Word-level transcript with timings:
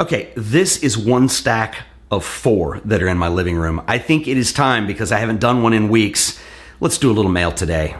Okay, 0.00 0.30
this 0.36 0.84
is 0.84 0.96
one 0.96 1.28
stack 1.28 1.78
of 2.08 2.24
four 2.24 2.80
that 2.84 3.02
are 3.02 3.08
in 3.08 3.18
my 3.18 3.26
living 3.26 3.56
room. 3.56 3.82
I 3.88 3.98
think 3.98 4.28
it 4.28 4.36
is 4.36 4.52
time 4.52 4.86
because 4.86 5.10
I 5.10 5.18
haven't 5.18 5.40
done 5.40 5.60
one 5.60 5.72
in 5.72 5.88
weeks. 5.88 6.38
Let's 6.78 6.98
do 6.98 7.10
a 7.10 7.14
little 7.14 7.32
mail 7.32 7.50
today. 7.50 7.96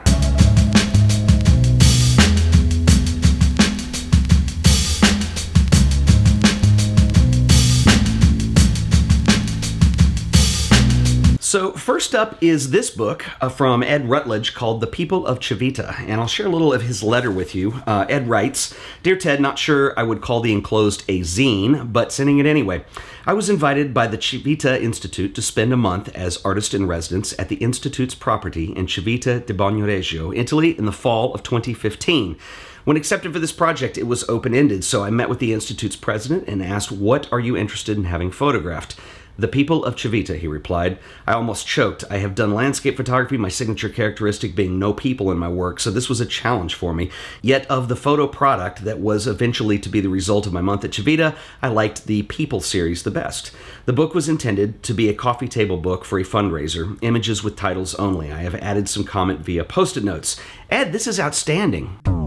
So, 11.49 11.73
first 11.73 12.15
up 12.15 12.37
is 12.43 12.73
this 12.73 12.91
book 12.91 13.25
uh, 13.41 13.49
from 13.49 13.83
Ed 13.83 14.07
Ruttledge 14.07 14.53
called 14.53 14.83
The 14.83 14.87
People 14.87 15.27
of 15.27 15.41
Civita, 15.41 15.99
and 16.01 16.21
I'll 16.21 16.27
share 16.27 16.45
a 16.45 16.51
little 16.51 16.75
of 16.75 16.83
his 16.83 17.03
letter 17.03 17.31
with 17.31 17.55
you. 17.55 17.83
Uh, 17.87 18.05
Ed 18.07 18.29
writes 18.29 18.75
Dear 19.03 19.17
Ted, 19.17 19.41
not 19.41 19.59
sure 19.59 19.99
I 19.99 20.03
would 20.03 20.21
call 20.21 20.43
the 20.43 20.53
enclosed 20.53 21.05
a 21.09 21.21
zine, 21.21 21.91
but 21.91 22.13
sending 22.13 22.39
it 22.39 22.45
anyway. 22.45 22.85
I 23.25 23.33
was 23.33 23.49
invited 23.49 23.95
by 23.95 24.09
the 24.09 24.19
Civita 24.19 24.79
Institute 24.79 25.35
to 25.37 25.41
spend 25.41 25.73
a 25.73 25.79
month 25.79 26.15
as 26.15 26.37
artist 26.45 26.75
in 26.75 26.87
residence 26.87 27.33
at 27.39 27.49
the 27.49 27.57
Institute's 27.57 28.15
property 28.15 28.77
in 28.77 28.87
Civita 28.87 29.41
di 29.47 29.55
Bagnoregio, 29.55 30.37
Italy, 30.37 30.79
in 30.79 30.85
the 30.85 30.93
fall 30.93 31.33
of 31.33 31.43
2015. 31.43 32.37
When 32.85 32.99
accepted 32.99 33.33
for 33.33 33.39
this 33.39 33.53
project, 33.53 33.97
it 33.97 34.07
was 34.07 34.29
open 34.29 34.55
ended, 34.55 34.85
so 34.85 35.03
I 35.03 35.09
met 35.09 35.31
with 35.31 35.39
the 35.39 35.55
Institute's 35.55 35.97
president 35.97 36.47
and 36.47 36.63
asked, 36.63 36.93
What 36.93 37.27
are 37.33 37.41
you 37.41 37.57
interested 37.57 37.97
in 37.97 38.05
having 38.05 38.31
photographed? 38.31 38.97
The 39.41 39.47
people 39.47 39.85
of 39.85 39.95
Civita, 39.95 40.37
he 40.37 40.49
replied. 40.49 40.99
I 41.25 41.35
almost 41.35 41.65
choked. 41.65 42.03
I 42.11 42.17
have 42.17 42.35
done 42.35 42.53
landscape 42.53 42.97
photography, 42.97 43.37
my 43.37 43.49
signature 43.49 43.89
characteristic 43.89 44.57
being 44.57 44.81
no 44.81 44.93
people 44.93 45.31
in 45.31 45.39
my 45.39 45.49
work, 45.49 45.79
so 45.79 45.93
this 45.93 46.09
was 46.09 46.21
a 46.21 46.27
challenge 46.27 46.75
for 46.75 46.93
me. 46.93 47.09
Yet, 47.41 47.65
of 47.71 47.87
the 47.89 47.95
photo 47.95 48.27
product 48.27 48.83
that 48.83 48.99
was 48.99 49.29
eventually 49.29 49.79
to 49.79 49.89
be 49.89 50.01
the 50.01 50.09
result 50.09 50.49
of 50.49 50.53
my 50.53 50.61
month 50.61 50.85
at 50.85 50.91
Civita, 50.91 51.37
I 51.63 51.69
liked 51.69 52.07
the 52.07 52.25
People 52.25 52.61
series 52.61 53.05
the 53.05 53.13
best. 53.13 53.53
The 53.87 53.93
book 53.93 54.13
was 54.13 54.29
intended 54.29 54.83
to 54.83 54.93
be 54.93 55.09
a 55.09 55.15
coffee 55.15 55.49
table 55.49 55.77
book 55.77 56.05
for 56.05 56.19
a 56.19 56.25
fundraiser, 56.25 56.99
images 57.01 57.45
with 57.45 57.55
titles 57.55 57.95
only. 57.95 58.33
I 58.33 58.39
have 58.39 58.57
added 58.57 58.89
some 58.89 59.05
comment 59.05 59.41
via 59.41 59.63
post 59.63 59.97
it 59.97 60.03
notes. 60.03 60.41
Ed, 60.69 60.93
this 60.93 61.07
is 61.07 61.21
outstanding. 61.21 62.18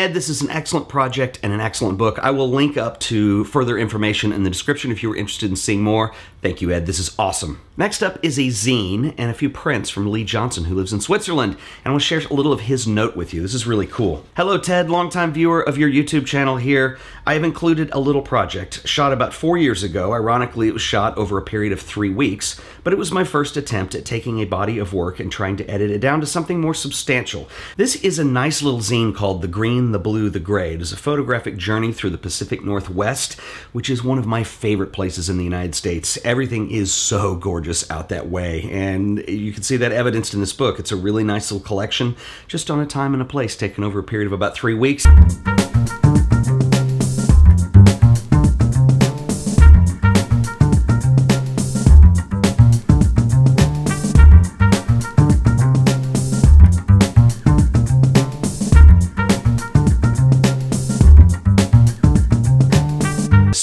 Ed, 0.00 0.14
this 0.14 0.30
is 0.30 0.40
an 0.40 0.48
excellent 0.48 0.88
project 0.88 1.38
and 1.42 1.52
an 1.52 1.60
excellent 1.60 1.98
book. 1.98 2.18
I 2.20 2.30
will 2.30 2.48
link 2.48 2.78
up 2.78 2.98
to 3.00 3.44
further 3.44 3.76
information 3.76 4.32
in 4.32 4.44
the 4.44 4.48
description 4.48 4.90
if 4.90 5.02
you 5.02 5.12
are 5.12 5.16
interested 5.16 5.50
in 5.50 5.56
seeing 5.56 5.82
more. 5.82 6.14
Thank 6.42 6.62
you, 6.62 6.70
Ed. 6.72 6.86
This 6.86 6.98
is 6.98 7.14
awesome. 7.18 7.60
Next 7.76 8.02
up 8.02 8.18
is 8.22 8.38
a 8.38 8.48
zine 8.48 9.14
and 9.18 9.30
a 9.30 9.34
few 9.34 9.50
prints 9.50 9.90
from 9.90 10.10
Lee 10.10 10.24
Johnson, 10.24 10.64
who 10.64 10.74
lives 10.74 10.92
in 10.92 11.00
Switzerland, 11.00 11.52
and 11.52 11.86
I 11.86 11.90
want 11.90 12.02
to 12.02 12.06
share 12.06 12.20
a 12.20 12.34
little 12.34 12.52
of 12.52 12.62
his 12.62 12.86
note 12.86 13.16
with 13.16 13.32
you. 13.32 13.42
This 13.42 13.54
is 13.54 13.66
really 13.66 13.86
cool. 13.86 14.24
Hello, 14.36 14.58
Ted, 14.58 14.90
longtime 14.90 15.32
viewer 15.32 15.60
of 15.60 15.78
your 15.78 15.90
YouTube 15.90 16.26
channel 16.26 16.56
here. 16.56 16.98
I 17.26 17.34
have 17.34 17.44
included 17.44 17.90
a 17.92 18.00
little 18.00 18.22
project 18.22 18.86
shot 18.86 19.12
about 19.12 19.32
four 19.32 19.56
years 19.56 19.82
ago. 19.82 20.12
Ironically, 20.12 20.68
it 20.68 20.74
was 20.74 20.82
shot 20.82 21.16
over 21.16 21.38
a 21.38 21.42
period 21.42 21.72
of 21.72 21.80
three 21.80 22.10
weeks, 22.10 22.60
but 22.84 22.92
it 22.92 22.98
was 22.98 23.12
my 23.12 23.24
first 23.24 23.56
attempt 23.56 23.94
at 23.94 24.04
taking 24.04 24.40
a 24.40 24.46
body 24.46 24.78
of 24.78 24.92
work 24.92 25.20
and 25.20 25.30
trying 25.30 25.56
to 25.58 25.70
edit 25.70 25.90
it 25.90 26.00
down 26.00 26.20
to 26.20 26.26
something 26.26 26.60
more 26.60 26.74
substantial. 26.74 27.48
This 27.76 27.96
is 27.96 28.18
a 28.18 28.24
nice 28.24 28.62
little 28.62 28.80
zine 28.80 29.14
called 29.14 29.42
The 29.42 29.48
Green, 29.48 29.92
the 29.92 29.98
Blue, 29.98 30.28
the 30.28 30.40
Gray. 30.40 30.74
It 30.74 30.82
is 30.82 30.92
a 30.92 30.98
photographic 30.98 31.56
journey 31.56 31.92
through 31.92 32.10
the 32.10 32.18
Pacific 32.18 32.64
Northwest, 32.64 33.38
which 33.72 33.88
is 33.88 34.04
one 34.04 34.18
of 34.18 34.26
my 34.26 34.42
favorite 34.42 34.92
places 34.92 35.30
in 35.30 35.38
the 35.38 35.44
United 35.44 35.74
States 35.74 36.18
everything 36.30 36.70
is 36.70 36.94
so 36.94 37.34
gorgeous 37.34 37.90
out 37.90 38.08
that 38.08 38.28
way. 38.28 38.62
And 38.70 39.28
you 39.28 39.52
can 39.52 39.64
see 39.64 39.76
that 39.78 39.90
evidenced 39.90 40.32
in 40.32 40.38
this 40.38 40.52
book. 40.52 40.78
It's 40.78 40.92
a 40.92 40.96
really 40.96 41.24
nice 41.24 41.50
little 41.50 41.66
collection, 41.66 42.14
just 42.46 42.70
on 42.70 42.78
a 42.78 42.86
time 42.86 43.14
and 43.14 43.20
a 43.20 43.26
place, 43.26 43.56
taken 43.56 43.82
over 43.82 43.98
a 43.98 44.04
period 44.04 44.26
of 44.26 44.32
about 44.32 44.54
three 44.54 44.74
weeks. 44.74 45.04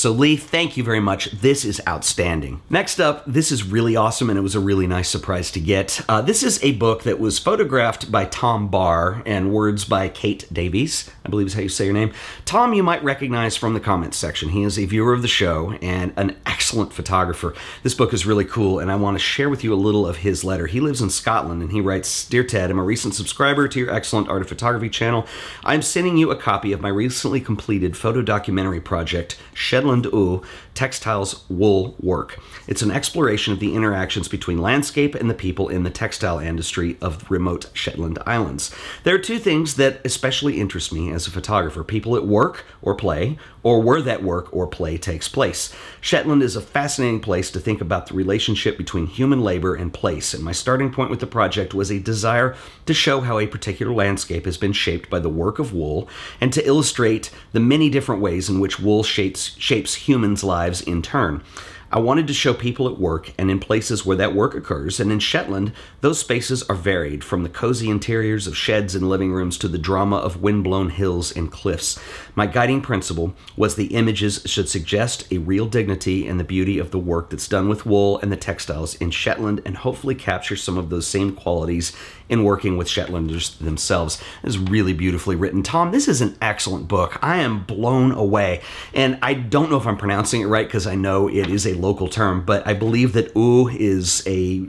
So, 0.08 0.14
Lee, 0.14 0.38
thank 0.38 0.78
you 0.78 0.86
very 0.86 1.02
much. 1.02 1.32
This 1.32 1.66
is 1.66 1.82
outstanding. 1.86 2.62
Next 2.70 3.02
up, 3.02 3.26
this 3.28 3.52
is 3.52 3.66
really 3.66 3.98
awesome, 3.98 4.30
and 4.30 4.40
it 4.40 4.42
was 4.42 4.56
a 4.56 4.60
really 4.62 4.88
nice 4.88 5.10
surprise 5.10 5.52
to 5.52 5.60
get. 5.60 6.00
Uh, 6.08 6.22
this 6.22 6.44
is 6.44 6.64
a 6.64 6.72
book 6.72 7.04
that 7.04 7.20
was 7.20 7.40
photographed 7.40 8.10
by 8.10 8.24
Tom 8.24 8.70
Barr 8.70 9.22
and 9.26 9.52
words 9.52 9.84
by 9.84 10.08
Kate 10.08 10.48
Davies, 10.50 11.12
I 11.26 11.30
believe 11.30 11.48
is 11.48 11.56
how 11.56 11.60
you 11.60 11.68
say 11.68 11.84
your 11.84 11.94
name. 11.94 12.14
Tom, 12.46 12.74
you 12.74 12.84
might 12.84 13.04
recognize 13.04 13.58
from 13.58 13.74
the 13.74 13.82
comments 13.82 14.16
section. 14.16 14.48
He 14.48 14.64
is 14.64 14.80
a 14.80 14.86
viewer 14.86 15.12
of 15.12 15.24
the 15.24 15.28
show 15.28 15.74
and 15.82 16.14
an 16.16 16.38
excellent 16.46 16.94
photographer. 16.94 17.54
This 17.84 17.94
book 17.94 18.14
is 18.14 18.26
really 18.26 18.46
cool, 18.46 18.80
and 18.80 18.90
I 18.90 18.96
want 18.96 19.16
to 19.16 19.20
share 19.22 19.50
with 19.50 19.62
you 19.62 19.74
a 19.74 19.76
little 19.76 20.08
of 20.08 20.20
his 20.20 20.46
letter. 20.46 20.68
He 20.68 20.80
lives 20.80 21.02
in 21.02 21.10
Scotland, 21.10 21.62
and 21.62 21.74
he 21.74 21.82
writes 21.82 22.26
Dear 22.30 22.46
Ted, 22.46 22.72
I'm 22.72 22.80
a 22.80 22.84
recent 22.84 23.14
subscriber 23.14 23.68
to 23.68 23.78
your 23.78 23.94
excellent 23.94 24.30
art 24.30 24.42
of 24.42 24.48
photography 24.48 24.90
channel. 24.90 25.28
I'm 25.66 25.82
sending 25.82 26.16
you 26.16 26.32
a 26.32 26.38
copy 26.38 26.72
of 26.72 26.80
my 26.80 26.88
recently 26.88 27.42
completed 27.42 27.98
photo 27.98 28.22
documentary 28.22 28.80
project, 28.80 29.38
Shetland 29.54 29.97
Shetland 30.04 30.42
Textiles 30.74 31.44
Wool 31.50 31.96
Work. 32.00 32.40
It's 32.68 32.84
an 32.84 32.92
exploration 32.92 33.52
of 33.52 33.60
the 33.60 33.74
interactions 33.74 34.28
between 34.28 34.60
landscape 34.60 35.16
and 35.16 35.28
the 35.28 35.34
people 35.34 35.70
in 35.70 35.84
the 35.84 35.90
textile 35.90 36.38
industry 36.38 36.98
of 37.02 37.30
remote 37.32 37.70
Shetland 37.74 38.20
Islands. 38.28 38.74
There 39.04 39.16
are 39.16 39.20
two 39.20 39.40
things 39.40 39.76
that 39.76 40.00
especially 40.06 40.60
interest 40.60 40.94
me 40.94 41.12
as 41.12 41.26
a 41.26 41.32
photographer 41.32 41.84
people 41.84 42.16
at 42.16 42.28
work 42.28 42.64
or 42.82 42.94
play, 42.94 43.40
or 43.64 43.82
where 43.82 44.02
that 44.02 44.24
work 44.24 44.54
or 44.54 44.68
play 44.68 44.98
takes 44.98 45.28
place. 45.28 45.74
Shetland 46.00 46.44
is 46.44 46.56
a 46.56 46.62
fascinating 46.62 47.20
place 47.20 47.50
to 47.52 47.60
think 47.60 47.82
about 47.82 48.08
the 48.08 48.14
relationship 48.14 48.78
between 48.78 49.08
human 49.08 49.42
labor 49.42 49.76
and 49.76 49.94
place, 49.94 50.34
and 50.34 50.44
my 50.44 50.52
starting 50.52 50.92
point 50.92 51.10
with 51.10 51.20
the 51.20 51.28
project 51.28 51.74
was 51.74 51.92
a 51.92 52.00
desire 52.00 52.56
to 52.86 52.94
show 52.94 53.22
how 53.22 53.40
a 53.40 53.48
particular 53.48 53.94
landscape 53.94 54.46
has 54.46 54.58
been 54.58 54.74
shaped 54.74 55.10
by 55.10 55.20
the 55.20 55.28
work 55.28 55.60
of 55.60 55.74
wool 55.74 56.08
and 56.40 56.54
to 56.54 56.66
illustrate 56.66 57.32
the 57.52 57.60
many 57.60 57.90
different 57.90 58.22
ways 58.22 58.48
in 58.48 58.60
which 58.60 58.80
wool 58.80 59.04
shapes, 59.04 59.56
shapes 59.58 59.87
humans' 59.96 60.44
lives 60.44 60.82
in 60.82 61.02
turn. 61.02 61.44
I 61.90 62.00
wanted 62.00 62.28
to 62.28 62.34
show 62.34 62.54
people 62.54 62.90
at 62.90 63.00
work 63.00 63.32
and 63.38 63.50
in 63.50 63.60
places 63.60 64.06
where 64.06 64.18
that 64.18 64.36
work 64.36 64.54
occurs, 64.54 65.00
and 65.00 65.10
in 65.10 65.20
Shetland, 65.20 65.72
those 66.02 66.20
spaces 66.20 66.62
are 66.64 66.76
varied 66.76 67.24
from 67.24 67.44
the 67.44 67.50
cozy 67.50 67.90
interiors 67.90 68.46
of 68.46 68.58
sheds 68.58 68.94
and 68.94 69.10
living 69.10 69.32
rooms 69.32 69.58
to 69.60 69.70
the 69.70 69.78
drama 69.78 70.18
of 70.18 70.42
windblown 70.42 70.90
hills 70.90 71.32
and 71.32 71.50
cliffs. 71.50 71.98
My 72.36 72.46
guiding 72.46 72.82
principle 72.82 73.34
was 73.56 73.76
the 73.76 73.96
images 73.96 74.42
should 74.46 74.68
suggest 74.68 75.32
a 75.32 75.38
real 75.38 75.66
dignity 75.66 76.28
and 76.28 76.40
the 76.40 76.44
beauty 76.44 76.78
of 76.78 76.92
the 76.92 77.00
work 77.00 77.30
that's 77.30 77.48
done 77.48 77.70
with 77.70 77.86
wool 77.86 78.20
and 78.20 78.32
the 78.34 78.38
textiles 78.38 78.96
in 78.96 79.12
Shetland 79.12 79.62
and 79.66 79.78
hopefully 79.78 80.16
capture 80.16 80.58
some 80.58 80.78
of 80.78 80.90
those 80.90 81.08
same 81.08 81.36
qualities 81.36 81.94
in 82.30 82.44
working 82.44 82.76
with 82.76 82.88
Shetlanders 82.88 83.58
themselves. 83.60 84.22
It 84.44 84.50
is 84.50 84.58
really 84.58 84.94
beautifully 84.94 85.36
written. 85.36 85.64
Tom, 85.64 85.92
this 85.92 86.08
is 86.08 86.22
an 86.22 86.36
excellent 86.42 86.88
book. 86.88 87.18
I 87.22 87.38
am 87.38 87.64
blown 87.64 88.12
away. 88.12 88.62
And 88.94 89.18
I 89.22 89.34
don't 89.34 89.70
know 89.70 89.78
if 89.78 89.88
I'm 89.88 89.98
pronouncing 89.98 90.42
it 90.42 90.48
right 90.48 90.68
because 90.68 90.88
I 90.88 90.96
know 90.96 91.30
it 91.30 91.48
is 91.48 91.66
a 91.66 91.76
local 91.88 92.08
term, 92.08 92.46
but 92.46 92.66
I 92.68 92.74
believe 92.74 93.14
that 93.14 93.36
"oo" 93.36 93.70
is 93.70 94.24
a 94.28 94.60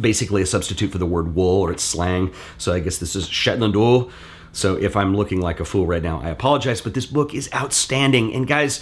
basically 0.00 0.42
a 0.42 0.46
substitute 0.46 0.90
for 0.90 0.98
the 0.98 1.06
word 1.06 1.34
wool 1.34 1.60
or 1.60 1.70
it's 1.70 1.82
slang. 1.82 2.32
So 2.58 2.72
I 2.72 2.80
guess 2.80 2.98
this 2.98 3.14
is 3.14 3.28
Shetland 3.28 3.76
wool. 3.76 4.10
So 4.52 4.76
if 4.76 4.96
I'm 4.96 5.16
looking 5.16 5.40
like 5.40 5.60
a 5.60 5.64
fool 5.64 5.86
right 5.86 6.02
now, 6.02 6.20
I 6.20 6.28
apologize, 6.28 6.80
but 6.80 6.94
this 6.94 7.06
book 7.06 7.34
is 7.34 7.48
outstanding. 7.54 8.34
And 8.34 8.46
guys, 8.46 8.80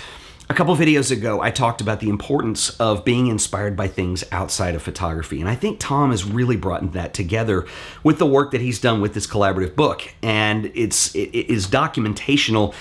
a 0.48 0.54
couple 0.54 0.74
videos 0.74 1.12
ago, 1.12 1.40
I 1.40 1.52
talked 1.52 1.80
about 1.80 2.00
the 2.00 2.08
importance 2.08 2.70
of 2.80 3.04
being 3.04 3.28
inspired 3.28 3.76
by 3.76 3.86
things 3.86 4.24
outside 4.32 4.74
of 4.74 4.82
photography. 4.82 5.40
And 5.40 5.48
I 5.48 5.54
think 5.54 5.78
Tom 5.78 6.10
has 6.10 6.24
really 6.24 6.56
brought 6.56 6.92
that 6.92 7.14
together 7.14 7.66
with 8.02 8.18
the 8.18 8.26
work 8.26 8.50
that 8.50 8.60
he's 8.60 8.80
done 8.80 9.00
with 9.00 9.14
this 9.14 9.28
collaborative 9.28 9.76
book. 9.76 10.12
And 10.22 10.72
it's, 10.74 11.14
it 11.14 11.30
is 11.48 11.68
documentational 11.68 12.74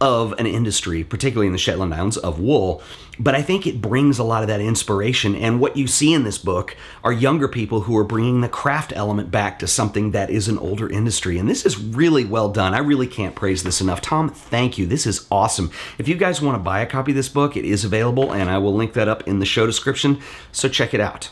of 0.00 0.32
an 0.32 0.46
industry, 0.46 1.04
particularly 1.04 1.46
in 1.46 1.52
the 1.52 1.58
Shetland 1.58 1.94
Islands, 1.94 2.16
of 2.16 2.40
wool. 2.40 2.82
But 3.18 3.34
I 3.34 3.42
think 3.42 3.66
it 3.66 3.82
brings 3.82 4.18
a 4.18 4.24
lot 4.24 4.42
of 4.42 4.48
that 4.48 4.60
inspiration. 4.60 5.34
And 5.34 5.60
what 5.60 5.76
you 5.76 5.86
see 5.86 6.14
in 6.14 6.24
this 6.24 6.38
book 6.38 6.74
are 7.04 7.12
younger 7.12 7.48
people 7.48 7.82
who 7.82 7.96
are 7.98 8.04
bringing 8.04 8.40
the 8.40 8.48
craft 8.48 8.94
element 8.96 9.30
back 9.30 9.58
to 9.58 9.66
something 9.66 10.12
that 10.12 10.30
is 10.30 10.48
an 10.48 10.58
older 10.58 10.88
industry. 10.88 11.36
And 11.36 11.48
this 11.48 11.66
is 11.66 11.78
really 11.78 12.24
well 12.24 12.48
done. 12.48 12.72
I 12.72 12.78
really 12.78 13.06
can't 13.06 13.34
praise 13.34 13.62
this 13.62 13.82
enough. 13.82 14.00
Tom, 14.00 14.30
thank 14.30 14.78
you. 14.78 14.86
This 14.86 15.06
is 15.06 15.26
awesome. 15.30 15.70
If 15.98 16.08
you 16.08 16.14
guys 16.14 16.40
want 16.40 16.56
to 16.56 16.62
buy 16.62 16.80
a 16.80 16.86
copy 16.86 17.12
of 17.12 17.16
this 17.16 17.28
book, 17.28 17.56
it 17.56 17.66
is 17.66 17.84
available, 17.84 18.32
and 18.32 18.48
I 18.48 18.56
will 18.56 18.74
link 18.74 18.94
that 18.94 19.08
up 19.08 19.28
in 19.28 19.38
the 19.38 19.46
show 19.46 19.66
description. 19.66 20.20
So 20.50 20.68
check 20.68 20.94
it 20.94 21.00
out. 21.00 21.28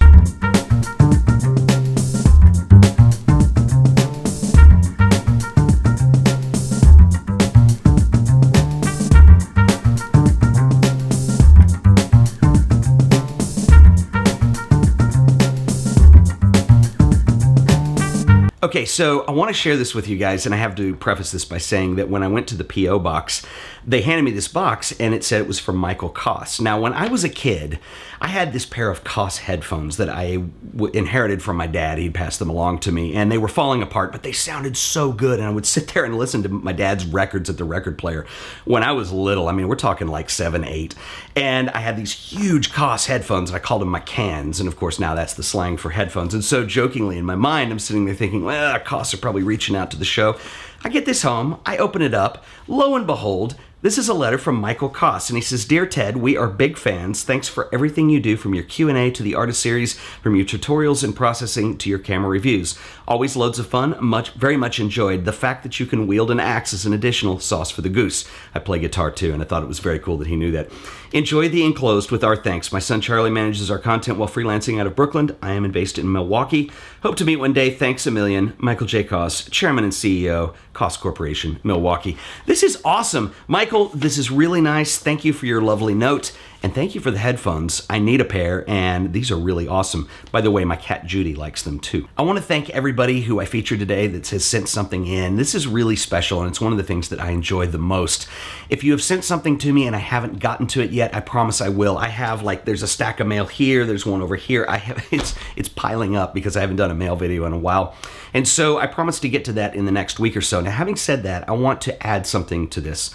Okay, 18.60 18.86
so 18.86 19.24
I 19.26 19.30
want 19.30 19.50
to 19.50 19.54
share 19.54 19.76
this 19.76 19.94
with 19.94 20.08
you 20.08 20.16
guys, 20.16 20.44
and 20.44 20.52
I 20.52 20.58
have 20.58 20.74
to 20.76 20.96
preface 20.96 21.30
this 21.30 21.44
by 21.44 21.58
saying 21.58 21.94
that 21.94 22.08
when 22.08 22.24
I 22.24 22.28
went 22.28 22.48
to 22.48 22.56
the 22.56 22.64
P.O. 22.64 22.98
box, 22.98 23.46
they 23.86 24.02
handed 24.02 24.22
me 24.22 24.32
this 24.32 24.48
box 24.48 24.92
and 25.00 25.14
it 25.14 25.24
said 25.24 25.40
it 25.40 25.48
was 25.48 25.58
from 25.58 25.76
Michael 25.76 26.10
Koss. 26.10 26.60
Now, 26.60 26.78
when 26.78 26.92
I 26.92 27.08
was 27.08 27.24
a 27.24 27.28
kid, 27.30 27.78
I 28.20 28.26
had 28.28 28.52
this 28.52 28.66
pair 28.66 28.90
of 28.90 29.02
Koss 29.04 29.38
headphones 29.38 29.96
that 29.96 30.10
I 30.10 30.42
w- 30.72 30.92
inherited 30.92 31.42
from 31.42 31.56
my 31.56 31.66
dad. 31.66 31.98
He'd 31.98 32.14
passed 32.14 32.38
them 32.38 32.50
along 32.50 32.80
to 32.80 32.92
me, 32.92 33.14
and 33.14 33.32
they 33.32 33.38
were 33.38 33.48
falling 33.48 33.80
apart, 33.80 34.12
but 34.12 34.24
they 34.24 34.32
sounded 34.32 34.76
so 34.76 35.12
good. 35.12 35.38
And 35.38 35.48
I 35.48 35.52
would 35.52 35.64
sit 35.64 35.88
there 35.94 36.04
and 36.04 36.18
listen 36.18 36.42
to 36.42 36.48
my 36.50 36.72
dad's 36.72 37.06
records 37.06 37.48
at 37.48 37.56
the 37.56 37.64
record 37.64 37.96
player 37.96 38.26
when 38.64 38.82
I 38.82 38.92
was 38.92 39.12
little. 39.12 39.48
I 39.48 39.52
mean, 39.52 39.68
we're 39.68 39.76
talking 39.76 40.08
like 40.08 40.28
seven, 40.28 40.64
eight. 40.64 40.94
And 41.34 41.70
I 41.70 41.78
had 41.78 41.96
these 41.96 42.12
huge 42.12 42.72
Koss 42.72 43.06
headphones, 43.06 43.50
and 43.50 43.56
I 43.56 43.60
called 43.60 43.82
them 43.82 43.88
my 43.88 44.00
cans. 44.00 44.60
And 44.60 44.68
of 44.68 44.76
course, 44.76 44.98
now 44.98 45.14
that's 45.14 45.34
the 45.34 45.42
slang 45.42 45.76
for 45.76 45.90
headphones. 45.90 46.34
And 46.34 46.44
so, 46.44 46.66
jokingly 46.66 47.16
in 47.16 47.24
my 47.24 47.36
mind, 47.36 47.70
I'm 47.70 47.78
sitting 47.78 48.04
there 48.04 48.14
thinking, 48.14 48.44
well, 48.48 48.78
Koss 48.78 49.12
are 49.12 49.18
probably 49.18 49.42
reaching 49.42 49.76
out 49.76 49.90
to 49.90 49.98
the 49.98 50.06
show. 50.06 50.38
I 50.82 50.88
get 50.88 51.04
this 51.04 51.20
home, 51.20 51.60
I 51.66 51.76
open 51.76 52.00
it 52.00 52.14
up, 52.14 52.46
lo 52.66 52.96
and 52.96 53.06
behold, 53.06 53.56
this 53.80 53.96
is 53.96 54.08
a 54.08 54.14
letter 54.14 54.38
from 54.38 54.56
Michael 54.56 54.90
Koss, 54.90 55.30
and 55.30 55.36
he 55.36 55.42
says, 55.42 55.64
"Dear 55.64 55.86
Ted, 55.86 56.16
we 56.16 56.36
are 56.36 56.48
big 56.48 56.76
fans. 56.76 57.22
Thanks 57.22 57.46
for 57.46 57.68
everything 57.72 58.10
you 58.10 58.18
do, 58.18 58.36
from 58.36 58.52
your 58.54 58.64
Q 58.64 58.88
and 58.88 58.98
A 58.98 59.10
to 59.12 59.22
the 59.22 59.36
artist 59.36 59.60
series, 59.60 59.94
from 60.22 60.34
your 60.34 60.44
tutorials 60.44 61.04
and 61.04 61.14
processing 61.14 61.76
to 61.78 61.88
your 61.88 62.00
camera 62.00 62.28
reviews. 62.28 62.76
Always 63.06 63.36
loads 63.36 63.60
of 63.60 63.68
fun. 63.68 63.96
Much, 64.00 64.32
very 64.32 64.56
much 64.56 64.80
enjoyed. 64.80 65.24
The 65.24 65.32
fact 65.32 65.62
that 65.62 65.78
you 65.78 65.86
can 65.86 66.08
wield 66.08 66.30
an 66.30 66.40
axe 66.40 66.72
is 66.72 66.86
an 66.86 66.92
additional 66.92 67.38
sauce 67.38 67.70
for 67.70 67.82
the 67.82 67.88
goose. 67.88 68.24
I 68.54 68.58
play 68.58 68.80
guitar 68.80 69.10
too, 69.12 69.32
and 69.32 69.40
I 69.40 69.44
thought 69.44 69.62
it 69.62 69.68
was 69.68 69.78
very 69.78 70.00
cool 70.00 70.18
that 70.18 70.28
he 70.28 70.36
knew 70.36 70.50
that. 70.50 70.70
Enjoy 71.12 71.48
the 71.48 71.64
enclosed 71.64 72.10
with 72.10 72.22
our 72.22 72.36
thanks. 72.36 72.70
My 72.70 72.80
son 72.80 73.00
Charlie 73.00 73.30
manages 73.30 73.70
our 73.70 73.78
content 73.78 74.18
while 74.18 74.28
freelancing 74.28 74.78
out 74.78 74.86
of 74.86 74.94
Brooklyn. 74.94 75.34
I 75.40 75.52
am 75.52 75.70
based 75.70 75.98
in 75.98 76.12
Milwaukee. 76.12 76.70
Hope 77.02 77.16
to 77.16 77.24
meet 77.24 77.36
one 77.36 77.54
day. 77.54 77.70
Thanks 77.70 78.06
a 78.06 78.10
million, 78.10 78.52
Michael 78.58 78.86
J. 78.86 79.04
Koss, 79.04 79.50
Chairman 79.50 79.84
and 79.84 79.92
CEO, 79.92 80.52
Koss 80.74 81.00
Corporation, 81.00 81.60
Milwaukee. 81.62 82.18
This 82.44 82.62
is 82.62 82.80
awesome, 82.84 83.32
Michael. 83.68 83.90
This 83.90 84.16
is 84.16 84.30
really 84.30 84.62
nice. 84.62 84.96
Thank 84.96 85.26
you 85.26 85.34
for 85.34 85.44
your 85.44 85.60
lovely 85.60 85.92
note. 85.92 86.32
And 86.62 86.74
thank 86.74 86.94
you 86.94 87.02
for 87.02 87.10
the 87.10 87.18
headphones. 87.18 87.86
I 87.90 87.98
need 87.98 88.18
a 88.22 88.24
pair, 88.24 88.64
and 88.66 89.12
these 89.12 89.30
are 89.30 89.36
really 89.36 89.68
awesome. 89.68 90.08
By 90.32 90.40
the 90.40 90.50
way, 90.50 90.64
my 90.64 90.74
cat 90.74 91.04
Judy 91.04 91.34
likes 91.34 91.62
them 91.62 91.78
too. 91.78 92.08
I 92.16 92.22
want 92.22 92.38
to 92.38 92.42
thank 92.42 92.70
everybody 92.70 93.20
who 93.20 93.40
I 93.40 93.44
featured 93.44 93.78
today 93.78 94.06
that 94.06 94.28
has 94.28 94.46
sent 94.46 94.70
something 94.70 95.06
in. 95.06 95.36
This 95.36 95.54
is 95.54 95.66
really 95.66 95.96
special, 95.96 96.40
and 96.40 96.48
it's 96.48 96.62
one 96.62 96.72
of 96.72 96.78
the 96.78 96.84
things 96.84 97.10
that 97.10 97.20
I 97.20 97.30
enjoy 97.32 97.66
the 97.66 97.76
most. 97.76 98.26
If 98.70 98.82
you 98.82 98.92
have 98.92 99.02
sent 99.02 99.22
something 99.22 99.58
to 99.58 99.70
me 99.70 99.86
and 99.86 99.94
I 99.94 99.98
haven't 99.98 100.38
gotten 100.38 100.66
to 100.68 100.80
it 100.80 100.90
yet, 100.90 101.14
I 101.14 101.20
promise 101.20 101.60
I 101.60 101.68
will. 101.68 101.98
I 101.98 102.08
have 102.08 102.42
like 102.42 102.64
there's 102.64 102.82
a 102.82 102.88
stack 102.88 103.20
of 103.20 103.26
mail 103.26 103.46
here, 103.46 103.84
there's 103.84 104.06
one 104.06 104.22
over 104.22 104.36
here. 104.36 104.64
I 104.66 104.78
have 104.78 105.06
it's 105.12 105.34
it's 105.56 105.68
piling 105.68 106.16
up 106.16 106.32
because 106.32 106.56
I 106.56 106.62
haven't 106.62 106.76
done 106.76 106.90
a 106.90 106.94
mail 106.94 107.16
video 107.16 107.44
in 107.44 107.52
a 107.52 107.58
while. 107.58 107.94
And 108.32 108.48
so 108.48 108.78
I 108.78 108.86
promise 108.86 109.20
to 109.20 109.28
get 109.28 109.44
to 109.44 109.52
that 109.52 109.74
in 109.74 109.84
the 109.84 109.92
next 109.92 110.18
week 110.18 110.38
or 110.38 110.40
so. 110.40 110.62
Now, 110.62 110.70
having 110.70 110.96
said 110.96 111.22
that, 111.24 111.46
I 111.48 111.52
want 111.52 111.82
to 111.82 112.06
add 112.06 112.26
something 112.26 112.66
to 112.70 112.80
this. 112.80 113.14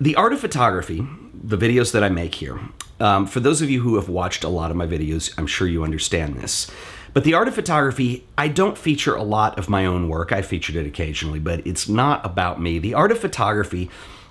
The 0.00 0.14
art 0.14 0.32
of 0.32 0.38
photography, 0.38 1.04
the 1.34 1.58
videos 1.58 1.90
that 1.90 2.04
I 2.04 2.08
make 2.08 2.36
here, 2.36 2.60
um, 3.00 3.26
for 3.26 3.40
those 3.40 3.62
of 3.62 3.68
you 3.68 3.80
who 3.80 3.96
have 3.96 4.08
watched 4.08 4.44
a 4.44 4.48
lot 4.48 4.70
of 4.70 4.76
my 4.76 4.86
videos, 4.86 5.36
I'm 5.36 5.48
sure 5.48 5.66
you 5.66 5.82
understand 5.82 6.36
this. 6.36 6.70
But 7.14 7.24
the 7.24 7.34
art 7.34 7.48
of 7.48 7.54
photography, 7.56 8.24
I 8.36 8.46
don't 8.46 8.78
feature 8.78 9.16
a 9.16 9.24
lot 9.24 9.58
of 9.58 9.68
my 9.68 9.86
own 9.86 10.08
work. 10.08 10.30
I 10.30 10.42
featured 10.42 10.76
it 10.76 10.86
occasionally, 10.86 11.40
but 11.40 11.66
it's 11.66 11.88
not 11.88 12.24
about 12.24 12.60
me. 12.60 12.78
The 12.78 12.94
art 12.94 13.10
of 13.10 13.18
photography 13.18 13.90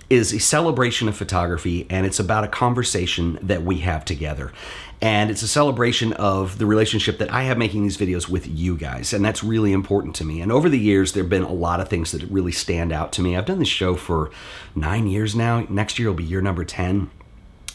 is 0.09 0.33
a 0.33 0.39
celebration 0.39 1.07
of 1.07 1.17
photography 1.17 1.85
and 1.89 2.05
it's 2.05 2.19
about 2.19 2.43
a 2.43 2.47
conversation 2.47 3.37
that 3.41 3.63
we 3.63 3.79
have 3.79 4.05
together. 4.05 4.53
And 5.01 5.29
it's 5.29 5.43
a 5.43 5.47
celebration 5.47 6.13
of 6.13 6.57
the 6.57 6.65
relationship 6.65 7.19
that 7.19 7.31
I 7.31 7.43
have 7.43 7.57
making 7.57 7.83
these 7.83 7.97
videos 7.97 8.27
with 8.27 8.47
you 8.47 8.77
guys. 8.77 9.13
And 9.13 9.23
that's 9.23 9.43
really 9.43 9.71
important 9.71 10.15
to 10.15 10.23
me. 10.23 10.41
And 10.41 10.51
over 10.51 10.69
the 10.69 10.79
years, 10.79 11.11
there 11.11 11.23
have 11.23 11.29
been 11.29 11.43
a 11.43 11.53
lot 11.53 11.79
of 11.79 11.87
things 11.87 12.11
that 12.13 12.23
really 12.23 12.51
stand 12.51 12.91
out 12.91 13.11
to 13.13 13.21
me. 13.21 13.35
I've 13.35 13.45
done 13.45 13.59
this 13.59 13.67
show 13.67 13.95
for 13.95 14.31
nine 14.75 15.07
years 15.07 15.35
now. 15.35 15.65
Next 15.69 15.99
year 15.99 16.07
will 16.07 16.15
be 16.15 16.23
year 16.23 16.41
number 16.41 16.63
10. 16.63 17.11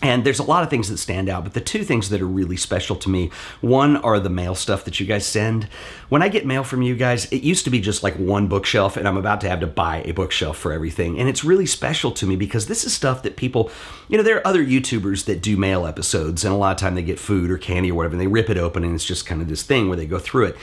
And 0.03 0.25
there's 0.25 0.41
a 0.41 0.45
lot 0.45 0.65
of 0.65 0.69
things 0.69 0.89
that 0.89 0.99
stand 0.99 1.29
out, 1.29 1.45
but 1.45 1.55
the 1.55 1.61
two 1.61 1.85
things 1.85 2.09
that 2.09 2.21
are 2.21 2.27
really 2.27 2.57
special 2.57 2.97
to 2.97 3.09
me 3.09 3.31
one 3.61 3.97
are 3.99 4.19
the 4.19 4.29
mail 4.29 4.57
stuff 4.57 4.85
that 4.85 4.99
you 4.99 5.07
guys 5.07 5.25
send. 5.25 5.69
When 6.09 6.23
I 6.23 6.29
get 6.29 6.45
mail 6.45 6.65
from 6.65 6.83
you 6.83 6.97
guys, 6.97 7.27
it 7.27 7.43
used 7.43 7.65
to 7.65 7.71
be 7.71 7.81
just 7.81 8.03
like 8.03 8.15
one 8.17 8.49
bookshelf, 8.49 8.97
and 8.97 9.07
I'm 9.07 9.17
about 9.17 9.41
to 9.43 9.49
have 9.49 9.61
to 9.61 9.69
buy 9.69 10.03
a 10.05 10.11
bookshelf 10.11 10.59
for 10.59 10.73
everything. 10.73 11.21
And 11.21 11.29
it's 11.29 11.45
really 11.45 11.67
special 11.67 12.11
to 12.13 12.27
me 12.27 12.35
because 12.35 12.67
this 12.67 12.85
is 12.85 12.93
stuff 12.93 13.23
that 13.23 13.37
people, 13.37 13.71
you 14.09 14.17
know, 14.17 14.25
there 14.25 14.39
are 14.39 14.47
other 14.47 14.65
YouTubers 14.65 15.27
that 15.27 15.41
do 15.41 15.57
mail 15.57 15.87
episodes, 15.87 16.45
and 16.45 16.53
a 16.53 16.57
lot 16.57 16.73
of 16.73 16.81
time 16.81 16.97
they 16.97 17.03
get 17.03 17.21
food 17.21 17.49
or 17.49 17.57
candy 17.57 17.93
or 17.93 17.95
whatever, 17.95 18.15
and 18.15 18.21
they 18.21 18.27
rip 18.27 18.51
it 18.51 18.59
open, 18.59 18.83
and 18.83 18.97
it's 18.97 19.05
just 19.05 19.25
kind 19.25 19.41
of 19.41 19.49
this 19.49 19.63
thing 19.63 19.87
where 19.87 19.97
they 19.97 20.07
go 20.07 20.19
through 20.19 20.47
it. 20.47 20.57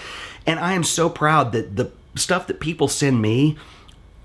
And 0.45 0.59
I 0.59 0.73
am 0.73 0.83
so 0.83 1.09
proud 1.09 1.53
that 1.53 1.77
the 1.77 1.91
stuff 2.15 2.45
that 2.47 2.59
people 2.59 2.89
send 2.89 3.21
me 3.21 3.57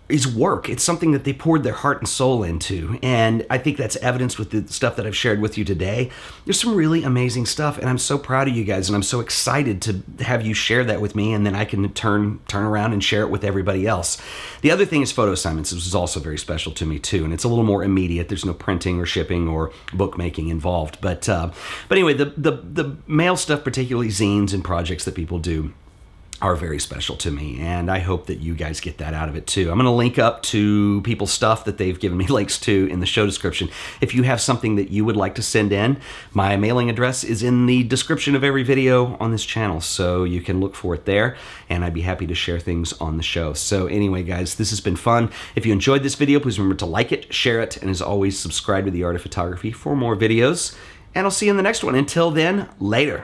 is 0.09 0.29
work. 0.29 0.69
It's 0.69 0.83
something 0.83 1.13
that 1.13 1.25
they 1.25 1.33
poured 1.33 1.63
their 1.63 1.73
heart 1.73 1.99
and 1.99 2.09
soul 2.09 2.43
into. 2.43 2.99
And 3.03 3.47
I 3.49 3.57
think 3.57 3.79
that's 3.79 3.97
evidence 3.97 4.39
with 4.39 4.51
the 4.51 4.71
stuff 4.71 4.97
that 4.97 5.07
I've 5.07 5.17
shared 5.17 5.41
with 5.41 5.57
you 5.57 5.65
today. 5.65 6.11
There's 6.45 6.61
some 6.61 6.75
really 6.75 7.03
amazing 7.03 7.47
stuff 7.47 7.79
and 7.79 7.89
I'm 7.89 7.99
so 7.99 8.19
proud 8.19 8.47
of 8.47 8.55
you 8.55 8.65
guys 8.65 8.89
and 8.89 8.97
I'm 8.97 9.03
so 9.03 9.21
excited 9.21 9.81
to 9.83 10.03
have 10.23 10.45
you 10.45 10.53
share 10.53 10.85
that 10.85 11.01
with 11.01 11.17
me 11.17 11.33
and 11.33 11.47
then 11.47 11.55
I 11.55 11.65
can 11.65 11.91
turn 11.95 12.41
turn 12.49 12.65
around 12.65 12.93
and 12.93 13.03
share 13.03 13.23
it 13.23 13.31
with 13.31 13.45
everybody 13.45 13.87
else. 13.87 14.21
The 14.61 14.71
other 14.71 14.85
thing 14.85 15.01
is 15.01 15.11
photo 15.11 15.33
assignments. 15.33 15.71
This 15.71 15.87
is 15.87 15.95
also 15.95 16.21
very 16.21 16.39
special 16.39 16.73
to 16.73 16.85
me 16.85 16.99
too 16.99 17.25
and 17.25 17.33
it's 17.33 17.45
a 17.45 17.49
little 17.49 17.65
more 17.65 17.83
immediate. 17.83 18.29
There's 18.29 18.45
no 18.45 18.55
printing 18.55 19.01
or 19.01 19.07
shipping 19.07 19.49
or 19.49 19.73
bookmaking 19.95 20.49
involved. 20.49 20.99
But 21.01 21.29
uh, 21.31 21.51
but 21.89 21.97
anyway, 21.97 22.13
the 22.13 22.27
the 22.37 22.53
the 22.53 22.97
mail 23.07 23.37
stuff 23.37 23.65
particularly 23.65 24.09
zines 24.09 24.53
and 24.53 24.63
projects 24.63 25.05
that 25.07 25.15
people 25.15 25.39
do 25.39 25.73
are 26.43 26.57
very 26.57 26.79
special 26.79 27.17
to 27.17 27.31
me, 27.31 27.59
and 27.61 27.91
I 27.91 28.01
hope 28.01 28.27
that 28.27 28.41
you 28.41 28.55
guys 28.55 28.81
get 28.81 28.99
that 28.99 29.15
out 29.15 29.29
of 29.29 29.37
it 29.37 29.47
too. 29.47 29.71
I'm 29.71 29.77
going 29.77 29.85
to 29.85 29.91
link 29.91 30.19
up 30.19 30.43
to 30.45 31.01
people's 31.03 31.33
stuff 31.33 31.65
that 31.65 31.79
they've 31.79 31.99
given 31.99 32.19
me 32.19 32.27
links 32.29 32.59
to 32.61 32.89
in 32.91 33.01
the 33.01 33.07
show 33.07 33.25
description. 33.25 33.71
If 34.01 34.15
you 34.15 34.25
have 34.25 34.41
something 34.41 34.77
that 34.77 34.91
you 34.91 35.05
would 35.05 35.17
like 35.17 35.37
to 35.37 35.43
send 35.43 35.73
in, 35.73 35.99
my 36.33 36.57
mailing 36.57 36.91
address 36.91 37.25
is 37.25 37.43
in 37.43 37.67
the 37.67 37.85
description 37.85 38.35
of 38.35 38.43
every 38.43 38.63
video 38.63 39.17
on 39.19 39.31
this 39.31 39.45
channel, 39.45 39.81
so 39.81 40.25
you 40.25 40.41
can 40.41 40.61
look 40.61 40.75
for 40.75 40.95
it 40.95 41.05
there, 41.05 41.37
and 41.69 41.85
I'd 41.85 41.95
be 41.95 42.03
happy 42.03 42.27
to 42.27 42.35
share 42.35 42.59
things 42.59 42.93
on 42.95 43.17
the 43.17 43.23
show. 43.23 43.53
So, 43.53 43.87
anyway, 43.87 44.23
guys, 44.23 44.57
this 44.57 44.71
has 44.71 44.81
been 44.81 44.97
fun. 44.97 45.31
If 45.55 45.65
you 45.65 45.73
enjoyed 45.73 46.03
this 46.03 46.17
video, 46.17 46.41
please 46.41 46.59
remember 46.59 46.79
to 46.79 46.87
like 46.87 47.13
it, 47.13 47.33
share 47.33 47.61
it, 47.61 47.77
and 47.77 47.91
as 47.91 48.03
always, 48.03 48.39
subscribe 48.39 48.87
to 48.87 48.91
The 48.91 49.05
Art 49.05 49.17
of 49.17 49.23
Photography 49.23 49.71
for 49.71 49.95
more 49.95 50.17
videos. 50.17 50.77
And 51.15 51.27
I'll 51.27 51.31
see 51.31 51.47
you 51.47 51.53
in 51.53 51.57
the 51.57 51.63
next 51.63 51.85
one. 51.85 51.95
Until 51.95 52.33
then, 52.33 52.69
later. 52.81 53.23